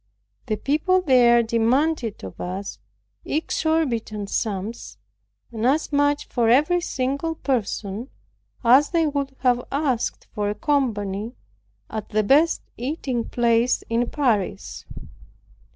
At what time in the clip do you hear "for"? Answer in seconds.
6.27-6.49, 10.33-10.49